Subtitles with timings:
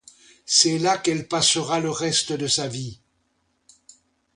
[0.47, 2.99] C'est là qu'elle passera le reste de sa vie.